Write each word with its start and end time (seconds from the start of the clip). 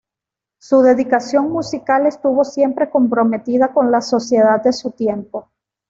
Su 0.59 0.81
dedicación 0.81 1.51
musical 1.51 2.07
estuvo 2.07 2.43
siempre 2.43 2.89
comprometida 2.89 3.71
con 3.71 3.91
la 3.91 4.01
sociedad 4.01 4.59
de 4.63 4.73
su 4.73 4.89
tiempo. 4.89 5.51